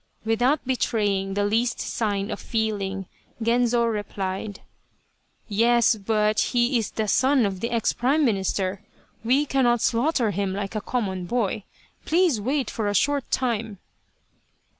"Without 0.25 0.65
betraying 0.65 1.35
the 1.35 1.45
least 1.45 1.79
sign 1.79 2.31
of 2.31 2.39
feeling, 2.39 3.05
Genzo 3.39 3.83
replied:" 3.85 4.61
Yes, 5.47 5.93
but 5.95 6.39
he 6.39 6.79
is 6.79 6.89
the 6.89 7.07
son 7.07 7.45
of 7.45 7.59
the 7.59 7.69
ex 7.69 7.93
Prime 7.93 8.25
Minister. 8.25 8.81
We 9.23 9.45
cannot 9.45 9.79
slaughter 9.79 10.31
him 10.31 10.53
like 10.53 10.73
a 10.73 10.81
common 10.81 11.25
boy. 11.27 11.65
Please 12.03 12.41
wait 12.41 12.71
for 12.71 12.87
a 12.87 12.95
short 12.95 13.29
time 13.29 13.77